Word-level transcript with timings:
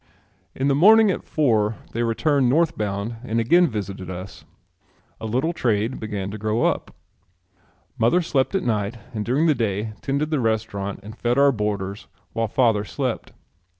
In 0.55 0.67
the 0.67 0.73
morning 0.73 1.11
at 1.11 1.23
four 1.23 1.75
they 1.91 2.01
returned 2.01 2.49
north 2.49 2.75
bound 2.75 3.17
and 3.23 3.39
again 3.39 3.67
visited 3.67 4.09
us. 4.09 4.45
A 5.19 5.27
little 5.27 5.53
trade 5.53 5.99
began 5.99 6.31
to 6.31 6.39
grow 6.39 6.63
up. 6.63 6.95
Mother 7.99 8.23
slept 8.23 8.55
at 8.55 8.63
night 8.63 8.97
and 9.13 9.23
during 9.23 9.45
the 9.45 9.53
day 9.53 9.93
tended 10.01 10.31
the 10.31 10.39
restaurant 10.39 11.01
and 11.03 11.15
fed 11.15 11.37
our 11.37 11.51
boarders 11.51 12.07
while 12.33 12.47
father 12.47 12.83
slept. 12.83 13.33